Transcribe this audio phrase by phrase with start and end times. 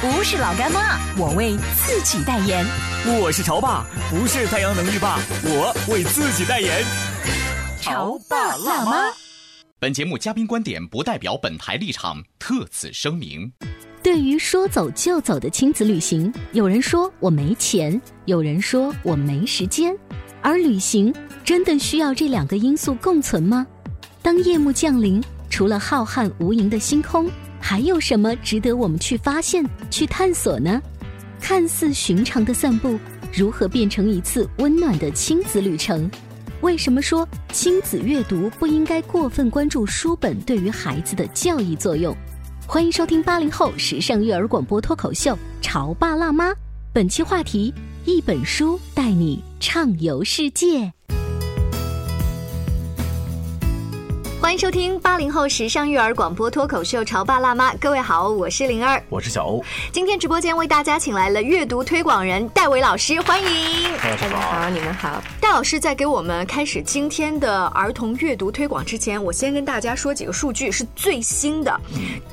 [0.00, 2.64] 不是老干妈，我为自己代言。
[3.20, 6.84] 我是潮爸，不是太阳能浴霸，我为自己代言。
[7.80, 9.12] 潮爸辣妈。
[9.80, 13.50] 本节目嘉宾观点不代表本台立场，特此声明。
[14.00, 19.92] 对于说走就走的亲子旅行，有人说我没钱，有人说我没时间，
[20.40, 21.12] 而旅行
[21.44, 23.66] 真的需要这两个因素共存吗？
[24.22, 27.28] 当夜幕降临，除了浩瀚无垠的星空，
[27.60, 30.80] 还有什么值得我们去发现、去探索呢？
[31.40, 32.98] 看似寻常的散步，
[33.32, 36.10] 如何变成一次温暖的亲子旅程？
[36.60, 42.12] 为什么说亲子阅读不应该过分关注书本对于孩子的教育作用？
[42.66, 46.50] 欢迎收听八零后时尚育儿广播脱口秀《潮爸辣妈》，
[46.92, 47.72] 本期话题：
[48.04, 50.92] 一本书带你畅游世界。
[54.48, 59.62] 欢迎收听八零后时尚育儿广播脱口秀《潮爸辣妈》，各位好，我是灵儿，我是小欧。
[59.92, 63.46] 今天直播间为大家请来了阅读推广人戴维老师，欢迎
[63.98, 65.22] 大家好，你们好。
[65.38, 71.78] 戴老师在给我们开始今天的儿童阅读推广之前，我先跟大家说几个数据，是最新的。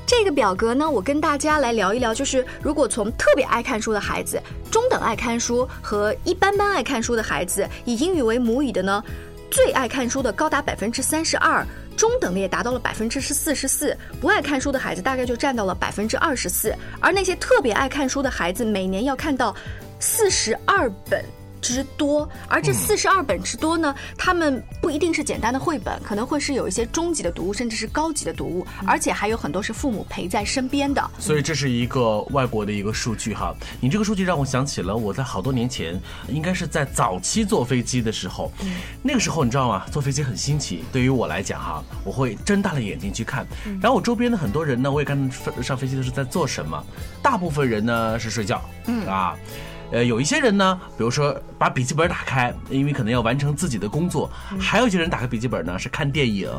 [0.07, 9.03] 这个表格呢，我跟大家来聊一聊，就是如果从特别爱看书的孩子、中等爱看书和一般般爱看书的孩子，以英语为母语的呢，
[9.51, 11.67] 最爱看书的高达百分之三十二。
[11.95, 19.55] 中等的也达到了百分之十四十四，不爱看书的孩子大概就占到了百分之二十四，而那些特别爱看书的孩子，每年要看到
[19.99, 21.23] 四十二本。
[21.65, 31.03] 之多，而这四十二本之多呢，他们不一定是简单的绘本，可能会是有一些中级的读物，甚至是高级的读物，而且还有很多是父母陪在身边的。
[31.17, 33.51] 所以这是一个外国的一个数据哈。
[33.81, 38.51] 你这个数据让我想起了我在好多年前，应该是在早期坐飞机的时候，
[39.01, 39.87] 那个时候你知道吗？
[39.91, 43.43] 坐飞机很新奇，对于我来讲哈，我会睁大了眼睛去看。
[43.81, 45.17] 然后我周边的很多人呢，我也看
[45.63, 46.85] 上飞机的时候在做什么，
[47.23, 49.35] 大部分人呢是睡觉，嗯啊。
[49.91, 54.29] 呃，有一些人呢，比如说把笔记本打开，因为可能要完成自己的工作；
[54.59, 56.49] 还有一些人打开笔记本呢是看电影。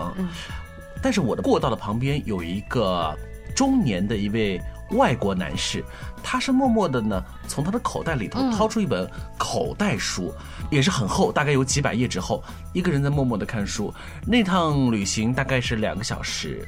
[1.03, 3.17] 但是我的过道的旁边有一个
[3.55, 4.61] 中年的一位
[4.93, 5.85] 外国男士，
[6.23, 10.33] 他是默默的呢从他的口袋里头掏出一本口袋书，
[10.71, 13.93] 也是很厚，大概有几百页之后，一个人在默默的看书。
[14.27, 16.67] 那趟旅行大概是两个小时。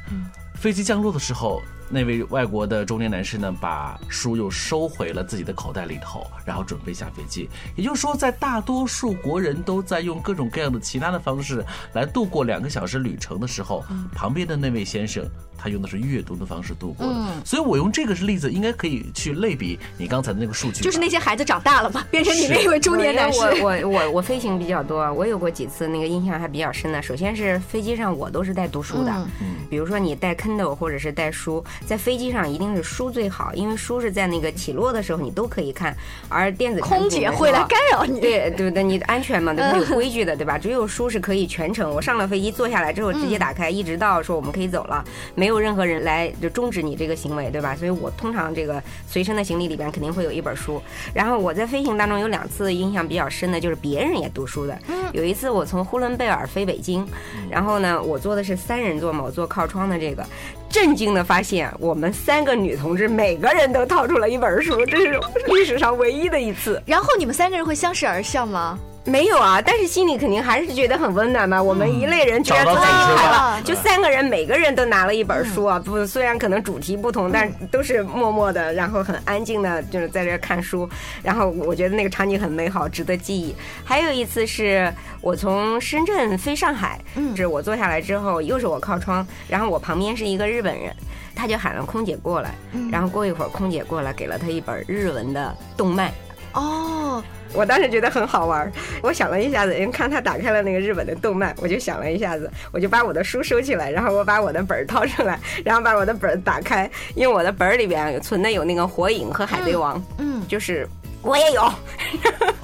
[0.54, 1.62] 飞机降落的时候。
[1.90, 7.48] 那位外国的中年男士呢，把书又收回了自己的口袋里头，然后准备下飞机。
[7.76, 13.82] 也就是说，在大多数国人都在用各种各样的其他的方式来度过两个小时旅程的时候，
[14.14, 15.24] 旁边的那位先生，
[15.56, 17.14] 他用的是阅读的方式度过的。
[17.44, 20.82] 所以我用这个是例子，应该可以去类比你刚才的那个数据。
[20.82, 23.40] 就是那些孩子长大了嘛， 变成你那位中年男士。
[23.62, 27.00] 我我我我飞行比较多，我有过几次那个印象还比较深的。
[27.00, 29.26] 首先是飞机上我都是带读书的，
[29.70, 31.64] 比如说你带 Kindle 或者是带书。
[31.86, 35.96] 在飞机上一定是书最好，因为书是在那个起落的时候你都可以看，
[36.28, 38.20] 而电子空姐会来干扰你。
[38.20, 39.78] 对 对对，你安全嘛，对吧？
[39.78, 40.58] 有规矩的，对吧？
[40.58, 47.74] 只有书是可以全程，我上了飞机坐下来之后直接打开，一直到说我们可以走了，没有任何人来就终止你这个行为，对吧？
[47.74, 50.80] 所以我通常这个随身的行李里边肯定会有一本书。
[51.14, 54.78] 然后我在飞行当中有两次印象比较深的，就是别人也读书的。
[55.12, 57.06] 有一次我从呼伦贝尔飞北京，
[57.50, 60.24] 然后呢，我坐的是三人座嘛，我坐靠窗的这个。
[60.68, 66.82] 震惊的发现，我们三个女同志每个人都掏出了一本书，这是历史上唯一的一次。
[66.86, 68.78] 然后你们三个人会相视而笑吗？
[69.04, 71.62] 没有啊，但是心里肯定还是觉得很温暖嘛。
[71.62, 75.78] 我们一类人居然坐在一起了，就三个人，每个人都拿了一本书啊。
[75.78, 80.86] 不，虽然可能主题不同，但都是默默的，然后很安静的，就是在这看书。
[81.22, 83.54] 然后我觉得那个场景很美好，值得记忆。
[83.82, 84.92] 还有一次是
[85.22, 87.00] 我从深圳飞上海，
[87.34, 90.94] 是我坐下来之后，又是我靠窗，然后我旁边是一个日本人，
[91.34, 92.54] 他就喊了空姐过来，
[92.92, 96.12] 然后过一会儿空姐过来给了他一本日文的动漫。
[96.58, 97.22] 哦，
[97.52, 110.88] 我当时觉得很好玩儿，我想了一下子，因为看他打开了那个日本的动漫，我就想了一下子，我就把我的书收起来，然后我把我的本儿掏出来，然后把我的本儿打开，因为我的本儿里边存的有那个火影和海贼王，嗯，就是
[111.28, 111.60] 我也有，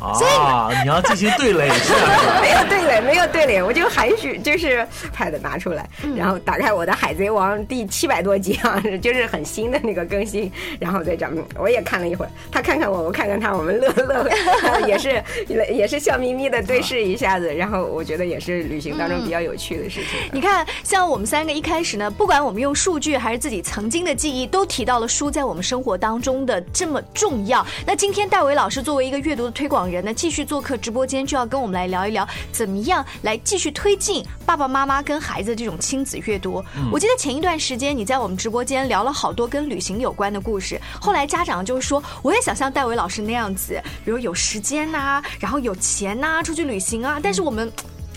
[0.01, 2.41] 啊，你要进行对垒 是吧？
[2.41, 10.51] 没有对垒，没有对垒，我就含蓄就是 pad 拿出来，然后打开我的《海贼王》第七百多集啊，就是很新的那个更新，
[10.81, 14.25] 然后再讲，嗯我也看了一会儿，他看看我，我看看他，我们乐乐，
[14.63, 15.23] 然后也是
[15.71, 20.19] 也是笑眯眯的对视一下子，然后我觉得也是旅行当中比较有趣的事情。
[20.33, 27.67] 你看，像我们三个一开始呢，不管我们用数据还是自己曾经的记忆，都提到了书在我们生活当中的这么重要。
[27.87, 36.65] 那今天戴维老师作为一个阅读的推广人呢，继续做客直播间，就要跟我们来聊一聊，怎么样来继续推进爸爸妈妈跟孩子这种亲子阅读。
[36.93, 47.71] 我记得前一段时间你在我们直播间聊了好多跟旅行有关的故事，后来家长就是说，我也想像戴维老师那样子，比如有时间呐、然后有钱呐、出去旅行啊，但是我们。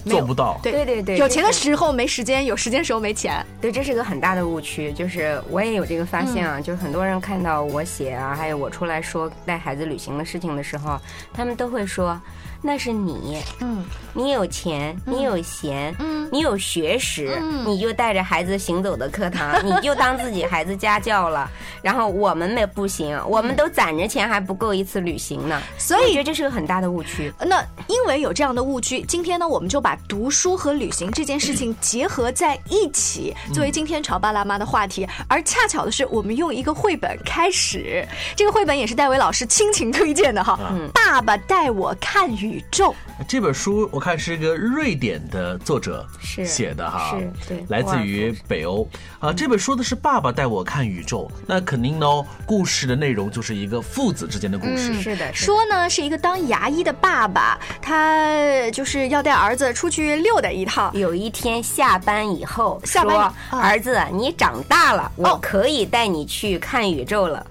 [0.08, 0.60] 做不到。
[0.64, 3.46] 对对对对有钱的时候没时间，有时间的时候没钱。
[3.62, 11.00] 对，这是个很大的误区，就是我也有这个发现啊，就是很多人看到我写啊，还有我出来说带孩子旅行的事情的时候，
[11.34, 12.20] 他们都会说
[12.62, 13.84] 那是你，嗯
[14.14, 21.50] 你有钱，你有闲，嗯你有学识，嗯你就带着孩子行走的课堂，你就当自己孩子家教了。
[21.82, 25.62] 然后我们没不行，我们都攒着钱还不够一次旅行呢。
[25.78, 27.32] 所以我觉得这是个很大的误区。
[27.40, 35.08] 那因为有这样的误区，今天呢，我们就把读书和旅行这件事情 结合在一起，作为今天潮爸辣妈的话题。
[35.30, 38.06] 而恰巧的是，我们用一个绘本开始，
[38.36, 40.60] 这个绘本也是戴维老师亲情推荐的哈。
[40.94, 42.94] 爸爸带我看宇宙。
[43.28, 48.88] 这本书我看是一个瑞典的作者是写的哈，是对来自于北欧
[49.20, 49.34] 啊。
[49.34, 52.06] 这本书的是《爸爸带我看宇宙》，那肯定呢，
[52.46, 54.94] 故事的内容就是一个父子之间的故事。
[55.02, 60.92] 是的，是的说呢是一个当牙医的爸爸，他就是要带儿子出去溜达一趟。
[60.94, 63.16] 有一天下班以后，下班
[63.52, 67.46] 以儿子，你长大了，哦我可以带你去看宇宙了。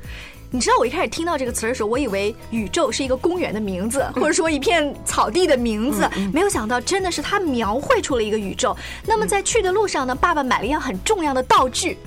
[0.57, 8.75] 你知道我一开始听到这个词的时候，我以为宇宙是一个公园的名字，或者说一片草地的名字，没有想到真的是他描绘出了一个宇宙。
[9.05, 11.99] 那么在去的路上呢，爸爸买了一样很重要的道具，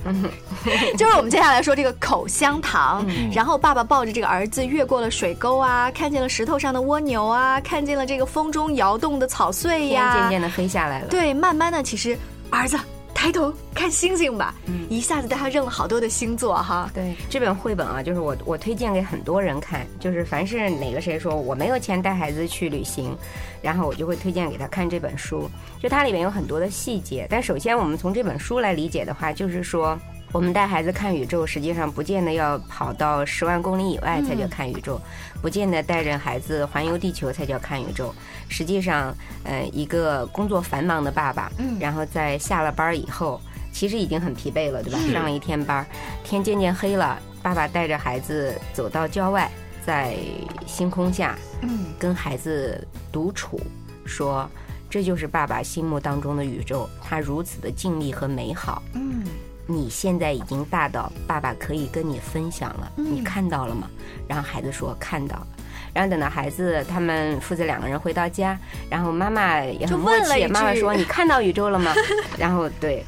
[0.98, 3.06] 就是我们接下来说这个口香糖。
[3.32, 11.06] 然后爸爸抱着这个儿子越过了水沟啊，看见了石头上的蜗牛啊，看见了这个风中摇动的草穗天呀，渐渐的飞下来了。
[11.06, 12.18] 对，慢慢的，其实
[12.50, 12.76] 儿子
[13.20, 14.54] 抬头看星星吧，
[14.88, 16.90] 一下子带他认了好多的星座哈。
[16.94, 23.14] 对这本绘本啊，就是我我推荐给很多人看，就是凡是哪个谁说我没有钱带孩子去旅行，
[23.60, 25.50] 然后我就会推荐给他看这本书。
[25.78, 30.00] 就它里面有很多的细节，但首先我们从这本书来理解的话，就是说。
[30.32, 35.00] 我们带孩子看宇宙，实际上不见得要跑到十万公里以外才叫看宇宙，
[35.42, 38.14] 不见得带着孩子环游地球才叫看宇宙。
[38.48, 39.12] 实际上，
[39.42, 43.40] 呃，一个工作繁忙的爸爸，嗯然后在下了班以后，
[43.72, 44.98] 其实已经很疲惫了，对吧？
[45.12, 45.86] 上了一天班儿，
[46.22, 49.50] 天渐渐黑了，爸爸带着孩子走到郊外，
[49.84, 50.14] 在
[50.64, 53.60] 星空下嗯，跟孩子独处，
[54.04, 54.48] 说。
[54.88, 58.82] 这就是爸爸心目当中的宇宙，他如此的静谧和美好。
[58.94, 59.22] 嗯，
[59.70, 63.88] 你现在已经大到爸爸可以跟你分享了，嗯你看到了吗？
[64.26, 65.46] 然后孩子说看到了。
[65.92, 68.58] 然后等到孩子他们父子两个人回到家，
[68.88, 71.94] 然后妈妈也很默契，问了妈妈说你看到宇宙了吗？
[72.38, 73.04] 然后对。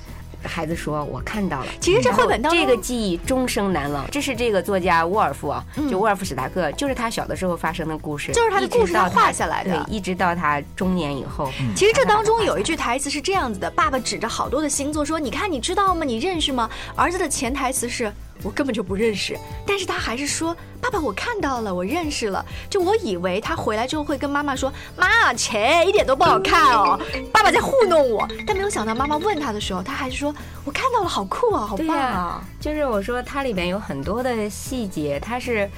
[0.48, 4.04] 孩子说：“我看到了。”其实这绘本当中这个记忆终生难忘。
[4.10, 11.50] 这是这个作家沃尔夫啊，就沃尔夫史达克，就是他小的时候发生的故事，嗯就是他的故事他画下来的对，一直到他中年以后。
[11.74, 16.04] 其实这当中有一句台词是这样子的：爸爸指着好多的星座说：“你看，你知道吗？
[16.04, 18.12] 你认识吗？”儿子的潜台词是。
[18.42, 26.98] 我根本就不认识，但是他还是说：“爸爸，我看到了，我认识了。”就我以为他回来之后会跟妈妈说：“妈，切，一点都不好看哦，
[27.32, 30.34] 爸爸在糊弄我。”但没有想到妈妈问他的时候，他还是说
[30.64, 35.68] ：“我看到了，好酷啊，好棒啊、啊就是我说它里面有很多的细节，它是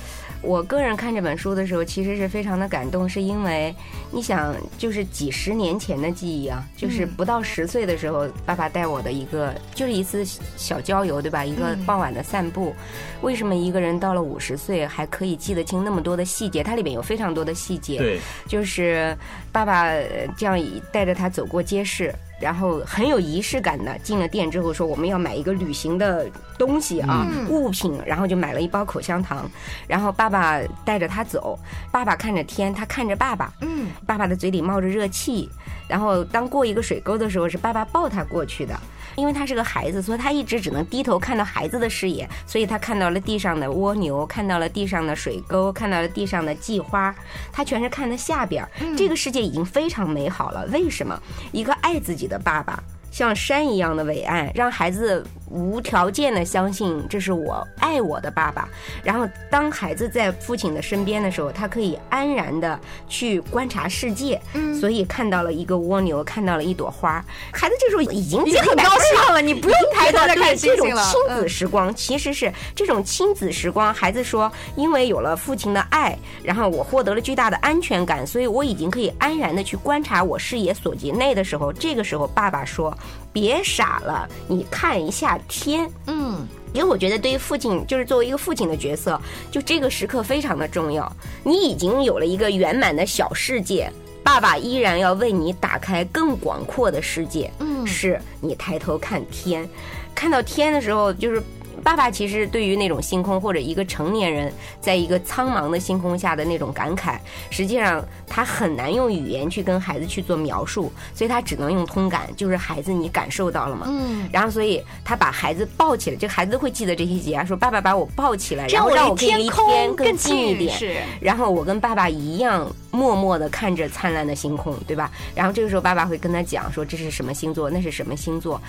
[0.45, 3.75] 我个人看这本书的时候，其实是非常的感动，是因为
[4.11, 10.25] 你想，就是几十年前的记忆啊，就是不到十岁的时候，爸爸带我的一个，就是一次
[10.57, 11.45] 小郊游，对吧？
[11.45, 12.75] 一个傍晚的散步。
[13.23, 16.63] 为什么一个人到了五十岁还可以记得清那么多的细节？
[16.63, 17.97] 它里面有非常多的细节。
[17.99, 19.17] 对，就是
[19.51, 20.61] 爸爸呃这样
[20.93, 29.51] 带着他走过街市，然后很有仪式感的进了店之后说我们要买一个旅行的东西啊、物品，然后就买了一包口香糖，
[29.87, 31.59] 然后爸爸带着他走，
[31.91, 35.49] 爸爸看着天，他看着爸爸，嗯，爸爸的嘴里冒着热气，
[35.89, 38.79] 然后当过一个水沟的时候是爸爸抱他过去的。
[39.17, 47.15] 因为他是个孩子，所以他一直只能低头看到孩子的视野，所以他看到了地上的蜗牛，看到了地上的水沟，看到了地上的蓟花，
[47.53, 48.71] 他全是看的下边儿。
[48.97, 50.67] 这个世界已经非常美好了。
[50.73, 51.19] 为什么？
[51.53, 52.83] 一个爱自己的爸爸。
[53.11, 58.69] 像山一样的伟岸，让孩子无条件的相信这是我爱我的爸爸。
[59.05, 64.41] 然后，当孩子在父亲的身边的时候，他可以安然的去观察世界。
[64.55, 70.89] 嗯所以看到了一个蜗牛，看到了一朵花，孩子这时候已经已经很高兴了，你不用抬头再看对这种。
[70.95, 73.95] 亲子时光其实是这种亲子时光。
[73.95, 82.95] 孩子说，因为有了父亲的爱，然后我获得了巨大的安全感，所以我已经可以安然的去观察我视野所及内的时候，这个时候爸爸说
[83.35, 91.13] ：“别傻了，你看一下天。”嗯，因为我觉得对于父亲，就是作为一个父亲的角色，就这个时刻非常的重要。
[91.43, 97.53] 你已经有了一个圆满的小世界，爸爸依然要为你打开更广阔的世界。
[97.59, 99.69] 嗯是你抬头看天，
[100.15, 101.43] 看到天的时候，就是。
[101.83, 107.17] 爸爸其实对于那种星空，或者一个成年人在一个苍茫的星空下的那种感慨，
[107.51, 113.87] 实际上他很难用语言去跟孩子去做描述，所以他只能用通感，就是孩子你感受到了嘛？
[113.89, 120.95] 嗯，然后所以他把孩子抱起来，这个孩子会记得这些节啊，说爸爸把我抱起来，然后让我可以离天更更近一点，是。
[121.21, 125.11] 然后我跟爸爸一样默默地看着灿烂的星空，对吧？
[125.35, 128.61] 然后这个时候爸爸会跟他讲说这是什么星座，那是什么星座。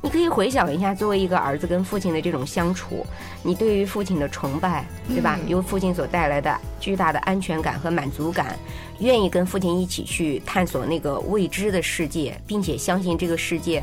[0.00, 3.06] 你可以回想一下，作为一个儿子跟父亲的这种相处，
[3.42, 5.38] 你对于父亲的崇拜，对吧？
[5.46, 8.58] 由父亲所带来的巨大的安全感和满足感，
[8.98, 13.82] 愿意跟父亲一起去探索那个未知的世界，并且相信这个世界。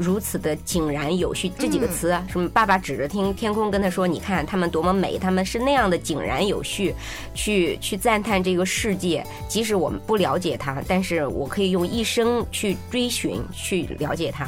[0.00, 2.48] 如此的井然有序，这几个词啊，什么？
[2.48, 6.94] 爸爸指着天天空跟他说：“你看他们多么美，他们是那样的井然有序，
[7.34, 9.22] 去去赞叹这个世界。
[9.46, 14.46] 即使我们不了解它，但是我可以用一生去追寻，去了解它。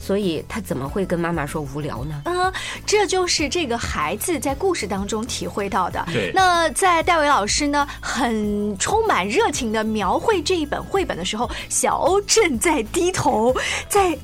[0.00, 2.22] 所以他怎么会跟妈妈说无聊呢？
[2.24, 2.52] 嗯，
[2.84, 6.04] 这就是这个孩子在故事当中体会到的。
[6.12, 13.54] 对那在戴维老师呢，很充满热情的描绘这一本绘本的时候，小欧正在低头，
[13.88, 14.18] 在。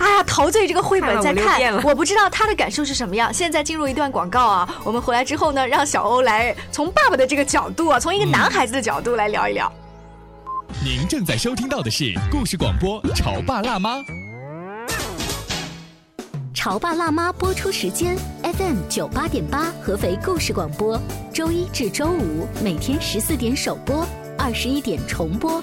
[0.00, 3.32] 哎呀，陶醉这个绘本在看我不知道他的感受是什么样。
[3.32, 9.70] 现在进入一段广告啊， 我们回来之后呢，让小欧来从爸爸的这个角度啊，从一个男孩子的角度来聊一聊。
[10.82, 13.96] 您正在收听到的是故事广播《潮爸辣妈》。
[16.54, 21.00] 《潮爸辣妈》播出时间：FM 九八点八，合肥故事广播，
[21.32, 24.06] 周一至周五每天十四点首播，
[24.38, 25.62] 二十一点重播。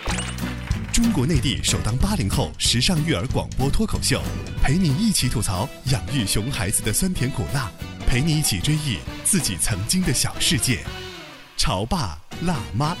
[0.93, 4.21] 中国内地首档八零后时尚育儿广播脱口秀，
[4.61, 7.71] 陪你一起吐槽养育熊孩子的酸甜苦辣，
[8.05, 10.79] 陪你一起追忆自己曾经的小世界。
[11.55, 12.93] 潮爸辣妈。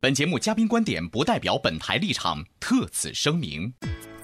[0.00, 3.72] 本节目嘉宾观点不代表本台立场，特此声明。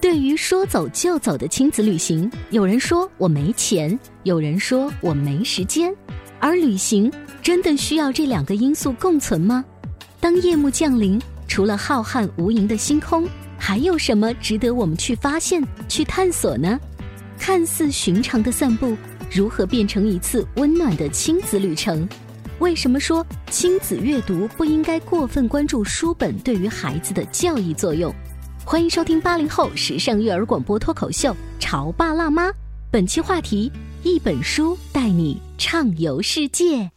[0.01, 5.95] 对于说走就走的亲子旅行，有人说我没钱，有人说我没时间，
[6.41, 7.09] 而旅行
[7.41, 9.63] 真的需要这两个因素共存吗？
[10.25, 13.29] 当夜幕降临，除了浩瀚无垠的星空，
[13.59, 16.79] 还有什么值得我们去发现、去探索呢？
[17.37, 18.97] 看似寻常的散步，
[19.31, 22.09] 如何变成一次温暖的亲子旅程？
[22.57, 28.11] 为什么说亲子阅读不应该过分关注书本对于孩子的教育作用？
[28.65, 32.49] 欢迎收听八零后时尚育儿广播脱口秀《潮爸辣妈》，
[32.89, 36.94] 本期话题：一本书带你畅游世界。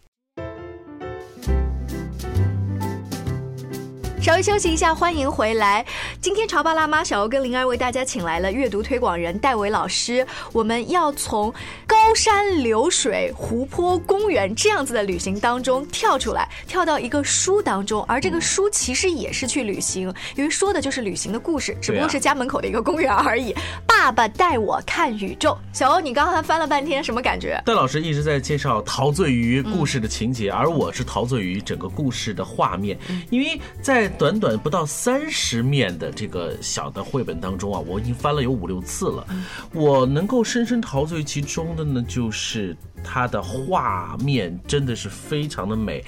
[4.21, 5.85] 稍微休息一下，欢迎回来。
[6.21, 10.27] 今天潮爸辣妈小欧跟灵儿为大家请来了阅读推广人戴维老师。
[10.53, 11.55] 我们要从
[11.87, 23.55] 高山流水、湖泊、公园这样子的旅行当中跳出来，跳到一个书当中，而这个书其实也是去旅行，因为说的就是旅行的故事，只不过是家门口的一个公园而已。
[23.87, 25.57] 爸爸带我看宇宙。
[25.73, 27.61] 小欧，你刚才翻了半天，什么感觉？
[27.65, 32.99] 戴老师一直在介绍陶醉于故事的情节，而我是陶醉于整个故事的画面，
[33.31, 39.27] 因为在在短短不到三十面的这个小的绘本当中啊，我已经翻了有五六次了。
[39.75, 42.75] 我能够深深陶醉其中的呢，就是
[43.05, 46.03] 它的画面真的是非常的美。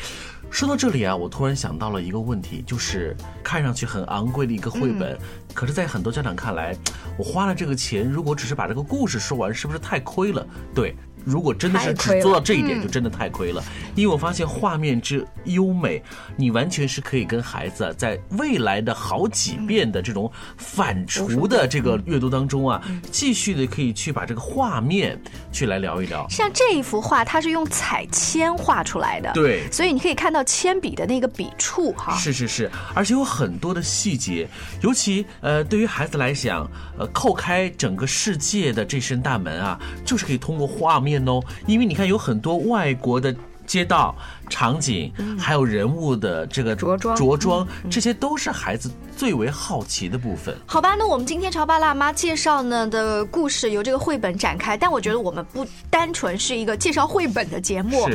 [0.50, 3.14] 说到这里啊，我突然想到了一个问题，就是
[3.45, 5.16] 看上去很昂贵的一个绘本，
[5.52, 6.75] 可是，在很多家长看来，
[7.19, 10.47] 我花了这个钱，如果只是把这个故事说完，是不是太亏了？
[10.75, 10.97] 对。
[11.24, 13.62] 如果真的是只做到这一点，就真的太亏了。
[13.94, 16.02] 因为我发现画面之优美，
[16.36, 25.20] 你完全是可以跟孩子在未来的好几遍的这种反刍的这个阅读当中啊，继续的可以去把这个画面
[25.52, 26.26] 去来聊一聊。
[26.30, 32.16] 像这一幅画，它是用彩铅画出来的，对，所以你可以看到铅笔的那个笔触哈。
[32.16, 34.48] 是是是，而且有很多的细节，
[34.82, 41.09] 尤其呃，对于孩子来讲，呃，叩开整个世界的这扇大门啊，就是可以通过画面。
[41.26, 43.34] 哦，因为你看有很多外国的
[43.66, 44.14] 街道。
[44.50, 50.54] 场景，还有人物的这个着装，着装，这些都是孩子最为好奇的部分。
[50.66, 58.07] 好吧，那我们今天潮爸辣妈介绍呢的故事由这个绘本展开，但我觉得我们不单纯是一个介绍绘本的节目。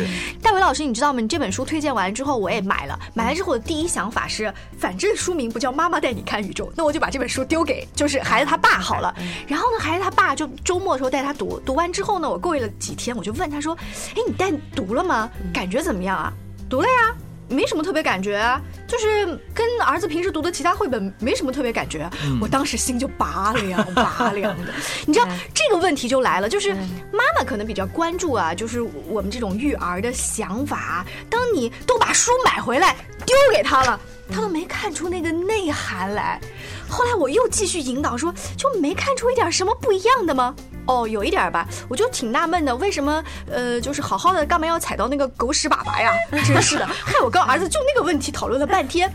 [0.41, 1.21] 戴维老师，你知道吗？
[1.21, 2.99] 你这本书推荐完之后，我也买了。
[3.13, 9.15] 买了之后，我的第一想法是，反正书名不叫《妈妈带你看宇宙》，那我就把这本书丢给就是孩子他爸好了。
[9.47, 13.75] 然后呢，孩子他爸就周末的时候带他读，读完之后呢，我过了几天，我就问他说
[14.15, 15.29] ：“哎，你带读了吗？
[15.53, 16.24] 感觉怎么样啊？”
[16.69, 17.15] 读了呀，
[17.47, 18.39] 没什么特别感觉，
[18.87, 22.09] 就是跟儿子平时读的其他绘本没什么特别感觉。
[22.41, 24.73] 我当时心就拔凉拔凉的。
[25.05, 26.73] 你知道这个问题就来了，就是
[27.11, 31.05] 妈妈可能比较关注啊，就是我们这种育儿的想法。
[31.29, 32.95] 当你都把书买回来
[33.25, 33.99] 丢给他了，
[34.31, 36.41] 他都没看出那个内涵来。
[36.89, 40.55] 后来我又继续引导说，就没看出一点什么不一样的吗？
[40.87, 46.11] 哦，有一点吧，我就挺纳闷的，为什么呃，就是好好的，干嘛要踩到那个狗屎粑粑呀？
[46.45, 49.11] 真是的，害我跟儿子就那个问题讨论了半天，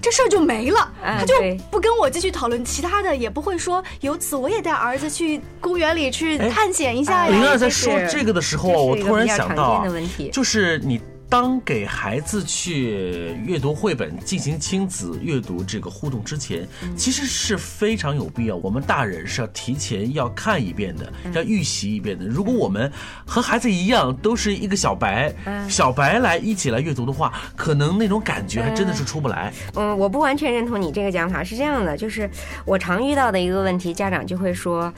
[0.00, 1.34] 这事儿就没了，他就
[1.70, 7.30] 不跟我继续讨论其他的，也不会说由此我也带儿子去公园里去探险一下呀。
[7.30, 9.84] 灵儿在说这个的时候，我突然想到，
[10.32, 11.00] 就是你。
[11.34, 16.64] 当给孩子去阅读绘本、进行亲子阅读这个互动之前，
[16.96, 18.54] 其实是非常有必要。
[18.54, 22.24] 我们大人是要提前要看一遍的，要预习一遍的。
[22.24, 22.88] 如果我们
[23.26, 25.34] 和孩子一样，都是一个小白，
[25.68, 29.52] 小白来一起来阅读的话，可能那种感觉还真的是出不来。
[29.74, 31.42] 嗯，我不完全认同你这个讲法。
[31.42, 32.30] 是这样的，就是
[32.64, 34.94] 我常遇到的一个问题，家长就会说，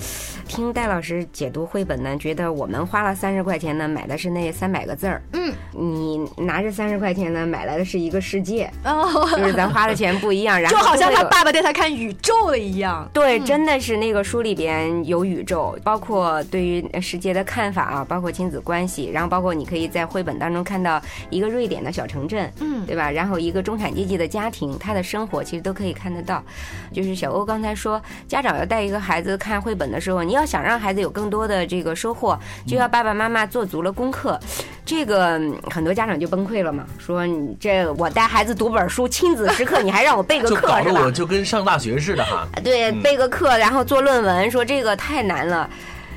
[0.47, 5.23] 听戴老师解读绘本呢，觉得我们花了三十块钱呢，买的是那三百个字儿。
[5.33, 6.26] 嗯，你。
[6.37, 8.71] 拿着三十块钱呢，买来的是一个世界，
[9.37, 13.09] 就是咱花的钱不一样，然后就好像他爸爸带他看宇宙的一样。
[13.13, 23.11] 对，真的是那个书里边有宇宙，包括对于世界的看法啊，包括亲子关系，然后包括你可以在绘本当中看到一个瑞典的小城镇，嗯，对吧？
[23.11, 26.43] 然后一个中产阶级的家庭，他的生活其实都可以看得到。
[26.93, 34.39] 就是小欧刚才说，家长要带一个孩子看绘本的时候，你要想让孩子有更多的这个收获，就要爸爸妈妈做足了功课。
[34.87, 42.47] 这个很多家长就崩溃了嘛，说你这我带孩子读本书，亲子时刻，你还让我背个课， 就搞得我就跟上大学似的哈。
[42.63, 45.69] 对，背个课，然后做论文，说这个太难了。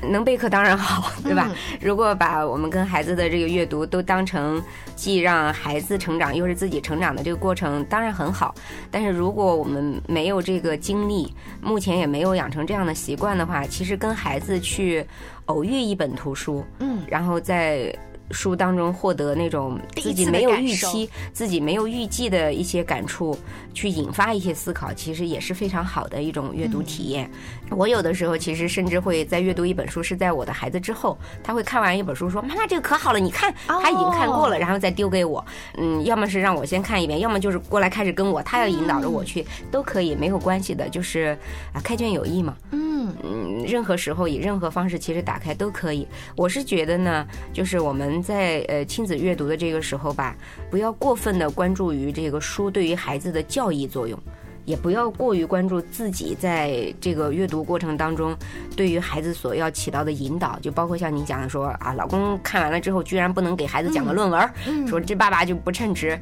[0.02, 1.50] 能备课当然好， 对吧？
[1.78, 4.62] 如果把我们跟孩子的这个阅读都当成
[4.96, 8.54] 既让孩子成长又是自己成长的这个过程，当然很好。
[8.90, 15.04] 但是如果我们没有这个经历，目前也没有养成这样的习惯的话，其实跟孩子去
[15.46, 17.94] 偶遇一本图书，嗯，然后在。
[18.30, 23.36] 书当中获得那种自己没有预期、自己没有预计的一些感触，
[23.74, 27.30] 去引发一些思考，其实也是非常好的一种阅读体验。
[27.70, 35.44] 我有的时候其实甚至会在阅读一本书，是在我的孩子之后，他会看完一本书说：“妈妈，这个可好了，你看他已经看过了，然后再丢给我。”
[35.76, 41.36] 嗯，要么是让我先看一遍，要么就是过来开始跟我，他要引导着我去，都可以，没有关系的，就是
[41.72, 42.56] 啊，开卷有益嘛。
[42.70, 46.06] 嗯嗯，任何时候以任何方式其实打开都可以。
[46.36, 48.19] 我是觉得呢，就是我们。
[48.22, 50.36] 在呃亲子阅读的这个时候吧，
[50.70, 54.18] 不要过分的关注于这个书对于孩子的教益作用。
[54.66, 58.36] 也不要过于关注自己在这个阅读过程当中
[58.76, 66.16] 对于孩子所要起到的引导，就包括像你讲的说啊，老公看完了之后居然不能给孩子讲个论文，说这爸爸就不称职，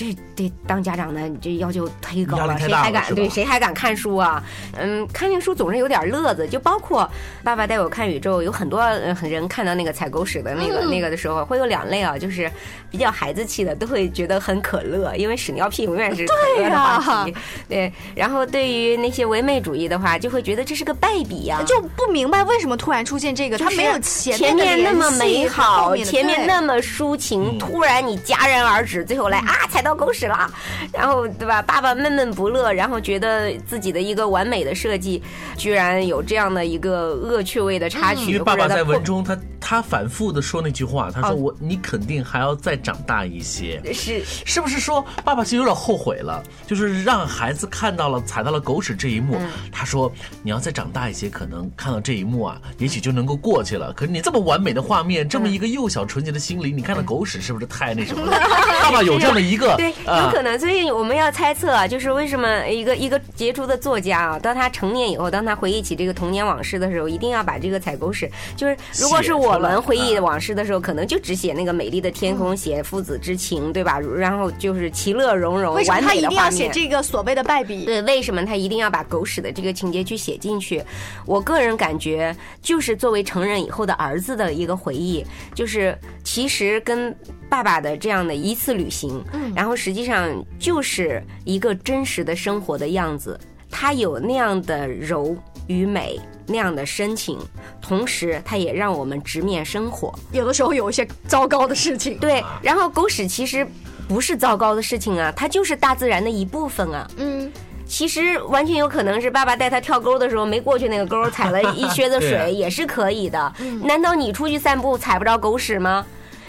[0.00, 4.42] 这得当家长的这要求忒高了，谁还敢对谁还敢看书啊？
[4.78, 7.06] 嗯，看那书总是有点乐子，就包括
[7.44, 8.82] 爸爸带我看宇宙，有很多
[9.20, 12.50] 人看到那个踩狗屎的那个那个的时候，会有两类啊，就是
[12.90, 17.34] 比较孩子气的都会觉得很可乐，因为屎尿屁永远是可乐的话题，
[17.68, 17.90] 对。
[17.90, 30.50] 对，然后对于那些唯美主义的话，就会觉得这是个败笔呀、就不明白为什么突然出现这个，他没有前前面那么美好前面那么抒情，突然你戛然而止，最后来啊踩到狗屎了，
[30.92, 31.60] 然后对吧？
[31.62, 35.22] 爸爸闷闷不乐，然后觉得自己的一个完美的设计，
[35.56, 39.38] 居然有这样的一个恶趣味的插曲，因为爸爸或者在文中他
[39.70, 43.80] 他反复的说那句话，他说哦我你肯定还要再长大一些。
[43.94, 46.42] 是是不是说爸爸其实有点后悔了？
[46.66, 49.36] 就是让孩子看到了踩到了狗屎这一幕。
[49.38, 53.92] 嗯他说：“你要再长大一些，可能看到这一幕啊，也许就能够过去了。
[53.92, 58.32] 可是你这么完美的画面，这么一个幼小纯洁的心灵，你看到狗屎是不是太那什么了？”
[58.82, 60.58] 爸爸有这样的一个对，啊有可能。
[60.58, 74.00] 所以我们要猜测啊，就是为什么一个一个杰出的作家啊，当他成年以后，当他回忆起这个童年往事的时候，一定要把这个踩狗屎，就是如果是我们回忆往事的时候，可能就只写那个美丽的天空，写父子之情，对吧？
[74.00, 76.50] 然后就是其乐融融，为什么他一定要。
[76.50, 77.84] 写这个所谓的败笔？
[77.84, 80.82] 对，为什么他一定要把狗屎的这个情节去写进去？
[81.26, 87.14] 我个人感觉，就是作为成人以后的儿子的一个回忆，就是其实跟
[87.48, 93.38] 爸爸的这样的一次旅行，嗯然后实际上就是一个真实的生活的样子，
[93.70, 95.36] 它有那样的柔
[95.68, 96.18] 与美，
[96.50, 97.38] 那样的深情，
[97.80, 100.12] 同时它也让我们直面生活。
[100.32, 102.18] 有的时候有一些糟糕的事情。
[102.18, 103.66] 对，然后狗屎其实
[104.08, 107.08] 不是糟糕的事情啊，它就是大自然的一部分啊。
[107.16, 107.50] 嗯，
[107.86, 113.52] 其实完全有可能是爸爸带他跳沟的时候没过去那个沟，踩了一靴子水 也是可以的。
[113.82, 116.04] 难道你出去散步踩不着狗屎吗？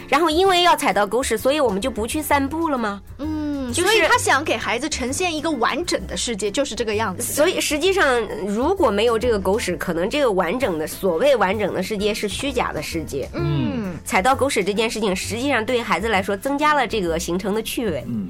[0.08, 3.00] 然后因为要踩到狗屎，所以我们就不去散步了吗？
[3.18, 3.41] 嗯，
[3.72, 7.22] 就是所以他想给孩子呈现一个完整的世界，就是这个样子。
[7.22, 13.28] 所以实际上，如果没有这个狗屎，可能这个完整的所谓完整的世界是虚假的世界。
[13.34, 18.04] 嗯，踩到狗屎这件事情，实际上对孩子来说增加了这个形成的趣味。
[18.06, 18.28] 嗯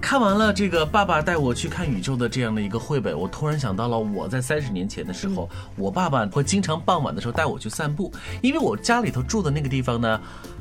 [0.00, 10.20] 看完了这个《爸爸带我去看宇宙》的这样的一个绘本，我突然想到了我在三十年前的时候，我爸爸会经常傍晚的时候带我去散步，因为我家里头住的那个地方呢。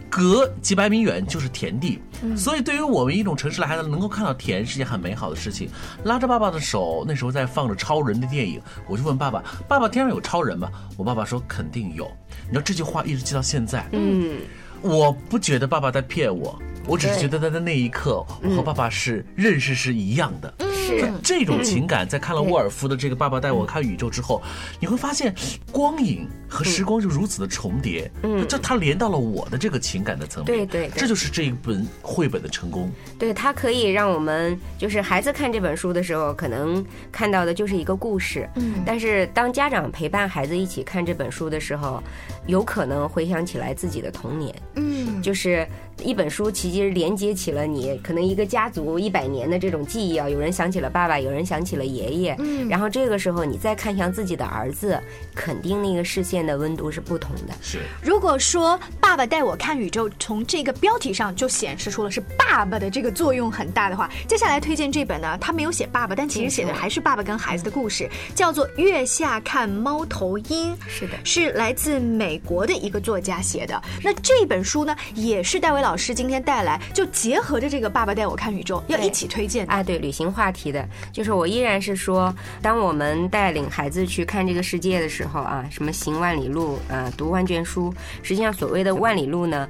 [0.10, 2.00] 隔几百米远就是田地，
[2.36, 5.70] 所以对于我们一种城市的孩子，能够看到田是件很美好的事情。
[6.04, 12.10] 拉着爸爸的手，那时候在放着超人的电影，我就问爸爸：“爸爸，天上有超人吗？”我爸爸说：“肯定有。”
[12.48, 13.88] 你知道这句话一直记到现在。
[13.92, 14.40] 嗯，
[14.82, 20.54] 我不觉得爸爸在骗我，我只是觉得他在那一刻，我和爸爸是认识是一样的。
[20.88, 21.12] 是。
[21.24, 24.42] 这种情感，在看了沃尔夫的这个《爸爸带我看宇宙》之后，
[24.80, 25.34] 你会发现
[25.72, 31.00] 光影和时光就如此的重叠，嗯，这它连到了我的这个情感的层面，对对对。
[31.00, 32.90] 这就是这一本绘本的成功。
[33.20, 38.50] 对，它可以让我们就是孩子看这本书的时候，可能看到的就是一个故事。
[38.56, 42.02] 嗯，但是当家长陪伴孩子一起看这本书的时候，
[42.46, 44.56] 有可能回想起来自己的童年。
[44.76, 45.68] 嗯，就是
[46.04, 50.30] 一本书，其实连接起了你可能一个家族一百年的这种记忆啊。
[50.30, 52.36] 有人想起了爸爸，有人想起了爷爷。
[52.40, 55.00] 嗯，然后这个时候你再看向自己的儿子，
[55.34, 57.54] 肯定那个视线的温度是不同的。
[57.62, 70.74] 是，如果说“爸爸带我看宇宙”从这个标题上就显示出了是爸爸的这个作用很大的话，接下来推荐这本呢，他没有写爸爸，但其实写的还是爸爸跟孩子的故事，叫做《月下看猫头鹰》。
[70.88, 73.82] 是的是来自美国的一个作家写的。
[74.04, 79.74] 那这本书呢，也是戴维老师今天带来，就结合着这个“爸爸带我看宇宙”，要一起推荐的。
[79.74, 89.68] 啊，对，旅行话题的，就是我依然是说，当我们带领孩子去看这个世界的时候啊，什么行万里路，呃，读万卷书，实际上所谓的万里路呢。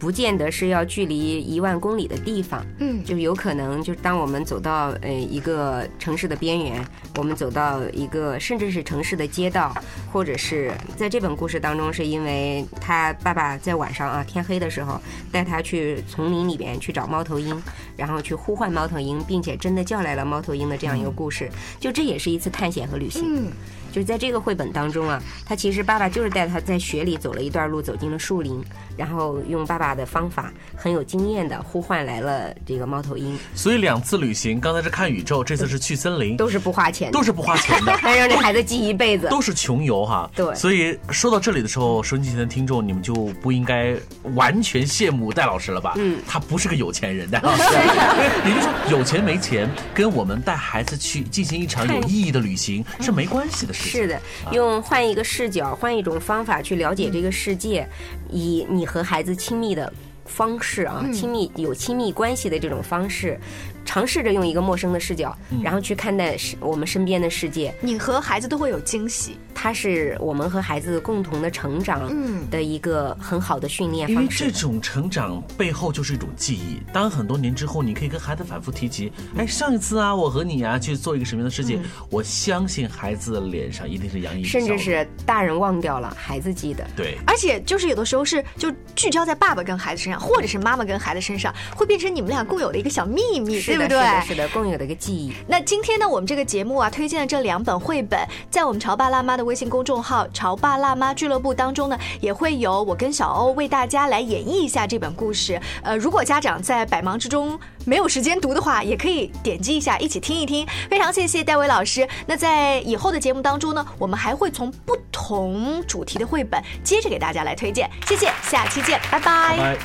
[0.00, 3.04] 不见得是要距离一万公里的地方，嗯。
[3.04, 6.84] 就有可能就是当我们走到呃一个城市的边缘，
[7.16, 9.74] 我们走到一个甚至是城市的街道，
[10.10, 17.60] 或者是在这本故事当中，是因为他爸爸在晚上啊天黑的时候带他去丛林里边去找猫头鹰，
[17.96, 23.24] 然后去呼唤猫头鹰，并且真的叫来了猫头鹰的这样一个故事，就这也是一次探险和旅行。
[23.26, 23.52] 嗯，
[23.92, 28.62] 就是在这个绘本当中啊，他其实爸爸就是带他在雪里走了一段路，走进了树林，
[28.96, 37.96] 然后用爸爸的方法很有经验的呼唤来了这个猫头鹰，所以两次旅行，刚才是看宇宙，这次是去森林，都是不花钱的，都是不花钱的。
[37.98, 39.28] 还让这孩子记一辈子。
[39.28, 43.94] 都是穷游哈，对所以说到这里的时候，收音机前的听众，你们就不应该
[44.34, 45.94] 完全羡慕戴老师了吧？
[45.96, 47.62] 嗯，他不是个有钱人，戴老师
[48.46, 53.79] 也就是说有钱没钱，跟我们带孩子去进行一场有意义的旅行是没关系的事情。
[53.80, 54.20] 是的，
[54.52, 57.88] 用换一个视角、换一种方法去了解这个世界，
[58.28, 59.92] 以你和孩子亲密的。
[60.26, 63.36] 方式啊，亲密有亲密关系的这种方式，
[63.84, 67.74] 尝试着用一个陌生的视角，然后去看待我们身边的世界。
[67.80, 69.36] 你和孩子都会有惊喜。
[69.54, 74.26] 它是我们和孩子共同的成长嗯的一个很好的训练因为。
[74.28, 76.80] 这种成长背后就是一种记忆。
[76.92, 86.86] 当很多年之后，你可以跟孩子反复提及，哎，上一次啊，我和你啊去做一个什么样的事情，我相信孩子的脸上一定是洋溢着甚至是大人忘掉了，孩子记得。
[86.96, 87.18] 对。
[87.26, 93.88] 而且就是有的时候是就聚焦在爸爸跟孩子身上，或者是妈妈跟孩子身上，会变成你们俩共有的一个小秘密，对不对？
[93.88, 95.32] 是的，是的，共有的一个记忆。
[95.46, 105.58] 那今天呢，我们这个节目啊，推荐的这两本绘本，在我们潮爸辣妈的微信公众号“潮爸辣妈俱乐部”当中呢，也会有我跟小欧为大家来演绎一下这本故事。
[105.82, 110.66] 呃，如果家长在百忙之中没有时间读的话，也可以点击一下，一起听一听。
[110.90, 112.06] 非常谢谢戴维老师。
[112.26, 117.90] 那在以后的节目当中呢，我们还会从不同主题的绘本接着给大家来推荐。
[118.06, 119.78] 谢谢，下期见，拜拜拜。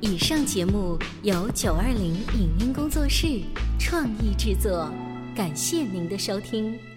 [0.00, 3.42] 以上节目由九二零影音工作室
[3.78, 4.88] 创意制作，
[5.34, 6.87] 感谢您的收听。